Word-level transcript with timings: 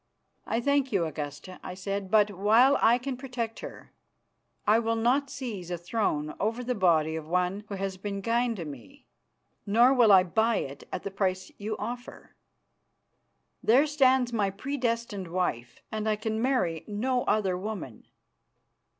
"I 0.47 0.59
thank 0.59 0.91
you, 0.91 1.05
Augusta," 1.05 1.59
I 1.61 1.75
said, 1.75 2.09
"but, 2.09 2.31
while 2.31 2.75
I 2.81 2.97
can 2.97 3.15
protect 3.17 3.59
her, 3.59 3.93
I 4.65 4.79
will 4.79 4.95
not 4.95 5.29
seize 5.29 5.69
a 5.69 5.77
throne 5.77 6.33
over 6.39 6.63
the 6.63 6.73
body 6.73 7.15
of 7.15 7.27
one 7.27 7.65
who 7.69 7.75
has 7.75 7.97
been 7.97 8.23
kind 8.23 8.55
to 8.55 8.65
me, 8.65 9.05
nor 9.67 9.93
will 9.93 10.11
I 10.11 10.23
buy 10.23 10.55
it 10.55 10.85
at 10.91 11.03
the 11.03 11.11
price 11.11 11.51
you 11.59 11.77
offer. 11.77 12.35
There 13.61 13.85
stands 13.85 14.33
my 14.33 14.49
predestined 14.49 15.27
wife, 15.27 15.83
and 15.91 16.09
I 16.09 16.15
can 16.15 16.41
marry 16.41 16.83
no 16.87 17.23
other 17.25 17.55
woman." 17.55 18.07